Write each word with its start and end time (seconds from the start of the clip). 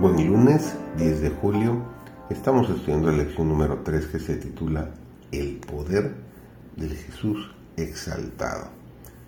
Buen 0.00 0.26
lunes 0.26 0.76
10 0.96 1.20
de 1.20 1.28
julio. 1.28 1.76
Estamos 2.30 2.70
estudiando 2.70 3.10
la 3.10 3.18
lección 3.18 3.48
número 3.48 3.80
3 3.84 4.06
que 4.06 4.18
se 4.18 4.36
titula 4.36 4.88
El 5.30 5.56
poder 5.56 6.14
del 6.74 6.96
Jesús 6.96 7.50
exaltado. 7.76 8.68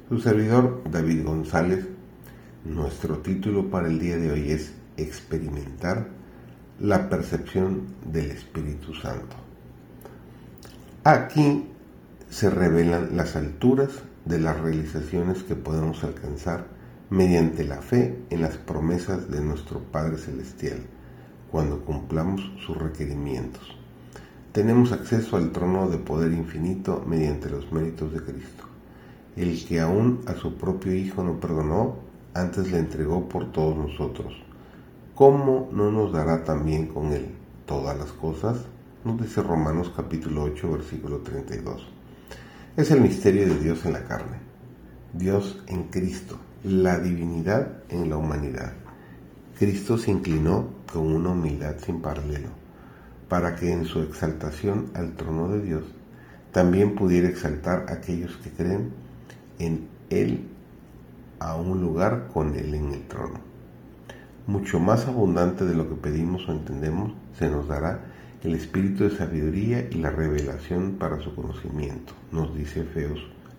Su 0.09 0.19
servidor 0.19 0.83
David 0.91 1.27
González. 1.27 1.87
Nuestro 2.65 3.19
título 3.19 3.69
para 3.69 3.89
el 3.89 3.99
día 3.99 4.17
de 4.17 4.33
hoy 4.33 4.51
es 4.51 4.73
Experimentar 4.97 6.09
la 6.81 7.11
percepción 7.11 7.89
del 8.11 8.31
Espíritu 8.31 8.95
Santo. 8.95 9.37
Aquí 11.05 11.67
se 12.31 12.49
revelan 12.49 13.15
las 13.15 13.37
alturas 13.37 13.91
de 14.25 14.39
las 14.39 14.59
realizaciones 14.59 15.43
que 15.43 15.55
podemos 15.55 16.03
alcanzar 16.03 16.65
mediante 17.13 17.63
la 17.65 17.83
fe 17.83 18.25
en 18.31 18.41
las 18.41 18.57
promesas 18.57 19.31
de 19.31 19.43
nuestro 19.43 19.81
Padre 19.81 20.17
Celestial 20.17 20.79
cuando 21.51 21.85
cumplamos 21.85 22.41
sus 22.65 22.75
requerimientos. 22.75 23.77
Tenemos 24.53 24.93
acceso 24.93 25.37
al 25.37 25.53
trono 25.53 25.91
de 25.91 25.99
poder 25.99 26.33
infinito 26.33 27.05
mediante 27.07 27.51
los 27.51 27.71
méritos 27.71 28.15
de 28.15 28.23
Cristo. 28.23 28.65
El 29.37 29.63
que 29.67 29.81
aún 29.81 30.23
a 30.27 30.33
su 30.33 30.57
propio 30.57 30.95
Hijo 30.95 31.23
no 31.23 31.39
perdonó, 31.39 31.97
antes 32.33 32.73
le 32.73 32.79
entregó 32.79 33.29
por 33.29 33.53
todos 33.53 33.77
nosotros. 33.77 34.33
¿Cómo 35.15 35.69
no 35.71 35.93
nos 35.93 36.15
dará 36.15 36.45
también 36.45 36.87
con 36.87 37.13
él 37.13 37.27
todas 37.67 37.95
las 37.99 38.11
cosas? 38.13 38.57
Nos 39.05 39.21
dice 39.21 39.43
Romanos 39.43 39.93
capítulo 39.95 40.45
8 40.45 40.73
versículo 40.73 41.19
32 41.19 41.93
es 42.75 42.91
el 42.91 43.03
misterio 43.03 43.47
de 43.47 43.59
Dios 43.59 43.85
en 43.85 43.93
la 43.93 44.05
carne, 44.05 44.39
Dios 45.13 45.63
en 45.67 45.85
Cristo, 45.85 46.39
la 46.65 46.99
divinidad 46.99 47.83
en 47.89 48.09
la 48.09 48.17
humanidad. 48.17 48.73
Cristo 49.59 49.99
se 49.99 50.11
inclinó 50.11 50.69
con 50.93 51.13
una 51.13 51.31
humildad 51.31 51.77
sin 51.85 52.01
paralelo, 52.01 52.49
para 53.29 53.57
que 53.57 53.73
en 53.73 53.85
su 53.85 54.01
exaltación 54.01 54.91
al 54.95 55.15
trono 55.15 55.49
de 55.49 55.63
Dios 55.63 55.85
también 56.53 56.95
pudiera 56.95 57.29
exaltar 57.29 57.87
a 57.89 57.95
aquellos 57.95 58.37
que 58.37 58.51
creen 58.51 58.91
en 59.59 59.89
Él 60.11 60.49
a 61.39 61.57
un 61.57 61.81
lugar 61.81 62.29
con 62.33 62.55
Él 62.55 62.75
en 62.75 62.93
el 62.93 63.03
trono. 63.09 63.41
Mucho 64.47 64.79
más 64.79 65.07
abundante 65.07 65.65
de 65.65 65.75
lo 65.75 65.89
que 65.89 65.95
pedimos 65.95 66.49
o 66.49 66.53
entendemos 66.53 67.13
se 67.39 67.49
nos 67.49 67.67
dará 67.69 68.01
el 68.43 68.55
espíritu 68.55 69.05
de 69.05 69.17
sabiduría 69.17 69.89
y 69.91 69.95
la 69.95 70.11
revelación 70.11 70.97
para 70.99 71.21
su 71.21 71.35
conocimiento, 71.35 72.13
nos 72.33 72.55
dice 72.57 72.85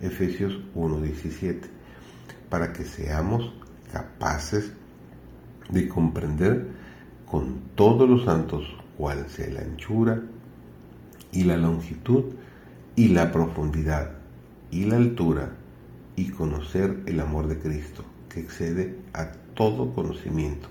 Efesios 0.02 0.60
1.17, 0.76 1.62
para 2.54 2.72
que 2.72 2.86
seamos 2.86 3.52
capaces 3.92 4.74
de 5.72 5.90
comprender 5.90 6.68
con 7.26 7.62
todos 7.74 8.08
los 8.08 8.26
santos 8.26 8.64
cuál 8.96 9.28
sea 9.28 9.50
la 9.50 9.62
anchura 9.62 10.22
y 11.32 11.46
la 11.46 11.58
longitud 11.58 12.26
y 12.96 13.08
la 13.08 13.32
profundidad 13.32 14.12
y 14.70 14.86
la 14.86 14.98
altura 14.98 15.56
y 16.16 16.30
conocer 16.30 17.02
el 17.08 17.22
amor 17.22 17.48
de 17.48 17.58
Cristo 17.58 18.06
que 18.30 18.42
excede 18.42 19.00
a 19.14 19.32
todo 19.56 19.92
conocimiento 19.92 20.68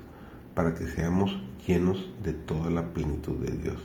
para 0.54 0.76
que 0.76 0.86
seamos 0.86 1.36
llenos 1.66 1.98
de 2.22 2.32
toda 2.32 2.70
la 2.70 2.92
plenitud 2.94 3.44
de 3.44 3.56
Dios. 3.56 3.78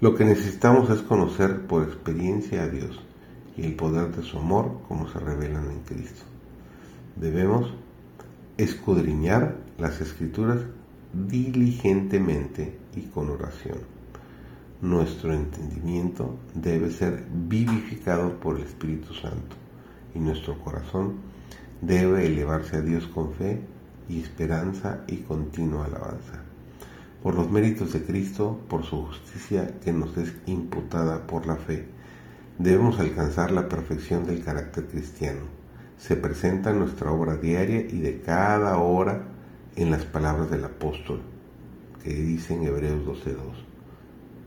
Lo 0.00 0.14
que 0.14 0.24
necesitamos 0.24 0.88
es 0.88 1.02
conocer 1.02 1.66
por 1.66 1.82
experiencia 1.82 2.62
a 2.62 2.68
Dios 2.68 2.98
y 3.54 3.66
el 3.66 3.74
poder 3.74 4.16
de 4.16 4.22
su 4.22 4.38
amor 4.38 4.80
como 4.88 5.06
se 5.12 5.18
revelan 5.18 5.70
en 5.70 5.80
Cristo. 5.80 6.35
Debemos 7.16 7.72
escudriñar 8.56 9.56
las 9.78 10.00
escrituras 10.00 10.58
diligentemente 11.12 12.78
y 12.94 13.02
con 13.02 13.30
oración. 13.30 13.78
Nuestro 14.82 15.32
entendimiento 15.32 16.36
debe 16.54 16.90
ser 16.90 17.24
vivificado 17.30 18.38
por 18.38 18.56
el 18.56 18.62
Espíritu 18.62 19.14
Santo 19.14 19.56
y 20.14 20.18
nuestro 20.18 20.58
corazón 20.60 21.14
debe 21.80 22.26
elevarse 22.26 22.76
a 22.76 22.82
Dios 22.82 23.06
con 23.06 23.32
fe 23.32 23.60
y 24.08 24.20
esperanza 24.20 25.04
y 25.08 25.18
continua 25.18 25.86
alabanza 25.86 26.46
por 27.26 27.34
los 27.34 27.50
méritos 27.50 27.92
de 27.92 28.04
Cristo, 28.04 28.60
por 28.68 28.84
su 28.84 29.04
justicia 29.06 29.80
que 29.80 29.92
nos 29.92 30.16
es 30.16 30.32
imputada 30.46 31.26
por 31.26 31.44
la 31.44 31.56
fe. 31.56 31.84
Debemos 32.56 33.00
alcanzar 33.00 33.50
la 33.50 33.68
perfección 33.68 34.24
del 34.26 34.44
carácter 34.44 34.86
cristiano. 34.86 35.40
Se 35.98 36.16
presenta 36.16 36.70
en 36.70 36.78
nuestra 36.80 37.10
obra 37.10 37.36
diaria 37.36 37.80
y 37.80 38.00
de 38.00 38.20
cada 38.20 38.78
hora 38.78 39.22
en 39.76 39.90
las 39.90 40.04
palabras 40.04 40.50
del 40.50 40.64
apóstol, 40.64 41.20
que 42.02 42.12
dice 42.12 42.54
en 42.54 42.64
Hebreos 42.64 43.04
12.2, 43.04 43.36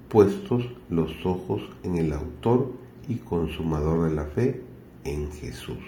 puestos 0.09 0.69
los 0.89 1.25
ojos 1.25 1.61
en 1.83 1.97
el 1.97 2.13
autor 2.13 2.71
y 3.07 3.15
consumador 3.15 4.09
de 4.09 4.15
la 4.15 4.25
fe, 4.25 4.63
en 5.03 5.31
Jesús. 5.31 5.79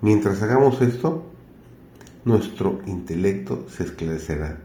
Mientras 0.00 0.42
hagamos 0.42 0.80
esto, 0.82 1.24
nuestro 2.24 2.80
intelecto 2.86 3.66
se 3.68 3.84
esclarecerá 3.84 4.58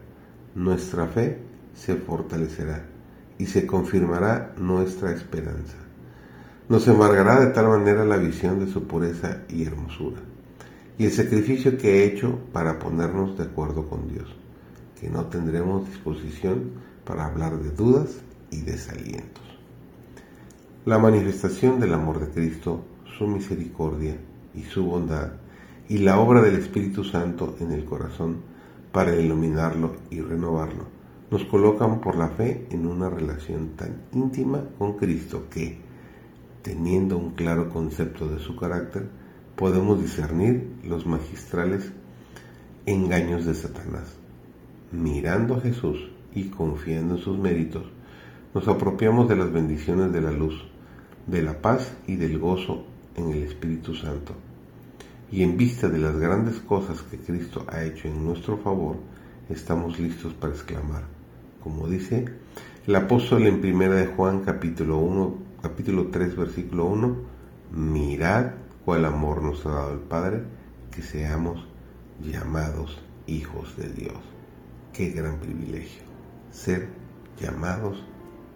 nuestra 0.58 1.06
fe 1.06 1.38
se 1.74 1.94
fortalecerá 1.94 2.84
y 3.38 3.46
se 3.46 3.64
confirmará 3.66 4.54
nuestra 4.56 5.12
esperanza. 5.12 5.76
Nos 6.68 6.86
embargará 6.86 7.40
de 7.40 7.46
tal 7.54 7.66
manera 7.66 8.04
la 8.04 8.18
visión 8.18 8.58
de 8.58 8.70
su 8.70 8.86
pureza 8.86 9.38
y 9.48 9.64
hermosura 9.64 10.20
y 10.98 11.06
el 11.06 11.12
sacrificio 11.12 11.78
que 11.78 11.88
ha 11.92 12.04
hecho 12.04 12.40
para 12.52 12.78
ponernos 12.78 13.38
de 13.38 13.44
acuerdo 13.44 13.88
con 13.88 14.06
Dios, 14.08 14.28
que 15.00 15.08
no 15.08 15.26
tendremos 15.26 15.88
disposición 15.88 16.72
para 17.04 17.24
hablar 17.24 17.58
de 17.58 17.70
dudas 17.70 18.18
y 18.50 18.60
desalientos. 18.60 19.44
La 20.84 20.98
manifestación 20.98 21.80
del 21.80 21.94
amor 21.94 22.20
de 22.20 22.28
Cristo, 22.28 22.84
su 23.16 23.26
misericordia 23.26 24.18
y 24.54 24.64
su 24.64 24.84
bondad, 24.84 25.32
y 25.88 25.98
la 25.98 26.18
obra 26.20 26.42
del 26.42 26.56
Espíritu 26.56 27.02
Santo 27.02 27.56
en 27.60 27.72
el 27.72 27.86
corazón, 27.86 28.42
para 28.92 29.14
iluminarlo 29.14 29.94
y 30.10 30.20
renovarlo, 30.20 30.84
nos 31.30 31.44
colocan 31.44 32.00
por 32.00 32.16
la 32.16 32.28
fe 32.28 32.66
en 32.70 32.86
una 32.86 33.08
relación 33.08 33.70
tan 33.76 34.02
íntima 34.12 34.64
con 34.76 34.98
Cristo 34.98 35.44
que, 35.48 35.87
teniendo 36.62 37.18
un 37.18 37.30
claro 37.30 37.68
concepto 37.70 38.28
de 38.28 38.38
su 38.38 38.56
carácter, 38.56 39.08
podemos 39.56 40.00
discernir 40.00 40.68
los 40.84 41.06
magistrales 41.06 41.92
engaños 42.86 43.44
de 43.44 43.54
Satanás. 43.54 44.16
Mirando 44.92 45.56
a 45.56 45.60
Jesús 45.60 46.10
y 46.34 46.44
confiando 46.44 47.16
en 47.16 47.20
sus 47.20 47.38
méritos, 47.38 47.84
nos 48.54 48.66
apropiamos 48.68 49.28
de 49.28 49.36
las 49.36 49.52
bendiciones 49.52 50.12
de 50.12 50.20
la 50.20 50.32
luz, 50.32 50.54
de 51.26 51.42
la 51.42 51.60
paz 51.60 51.92
y 52.06 52.16
del 52.16 52.38
gozo 52.38 52.84
en 53.16 53.30
el 53.30 53.42
Espíritu 53.42 53.94
Santo 53.94 54.34
y 55.30 55.42
en 55.42 55.56
vista 55.56 55.88
de 55.88 55.98
las 55.98 56.16
grandes 56.16 56.58
cosas 56.60 57.02
que 57.02 57.18
Cristo 57.18 57.64
ha 57.68 57.82
hecho 57.82 58.08
en 58.08 58.24
nuestro 58.24 58.58
favor, 58.58 58.96
estamos 59.50 59.98
listos 59.98 60.32
para 60.34 60.54
exclamar, 60.54 61.04
como 61.62 61.86
dice 61.88 62.24
el 62.86 62.96
apóstol 62.96 63.46
en 63.46 63.60
primera 63.60 63.94
de 63.94 64.06
Juan 64.06 64.40
capítulo 64.40 64.98
1, 64.98 65.47
capítulo 65.60 66.08
3 66.08 66.36
versículo 66.36 66.86
1, 66.86 67.16
mirad 67.72 68.52
cuál 68.84 69.04
amor 69.04 69.42
nos 69.42 69.66
ha 69.66 69.70
dado 69.70 69.92
el 69.92 70.00
Padre, 70.00 70.42
que 70.90 71.02
seamos 71.02 71.66
llamados 72.20 73.00
hijos 73.26 73.76
de 73.76 73.88
Dios. 73.88 74.18
Qué 74.92 75.10
gran 75.10 75.38
privilegio 75.38 76.02
ser 76.50 76.88
llamados 77.40 78.04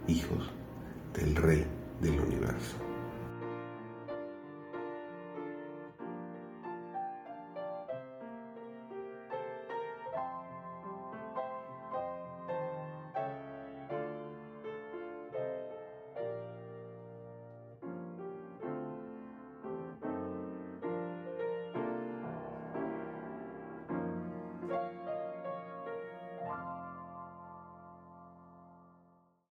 hijos 0.07 0.49
del 1.13 1.35
Rey 1.35 1.65
del 2.01 2.19
universo. 2.19 2.77